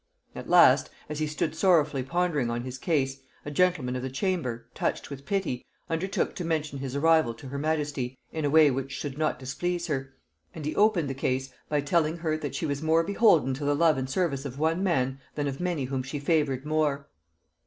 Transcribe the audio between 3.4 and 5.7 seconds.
a gentleman of the chamber, touched with pity,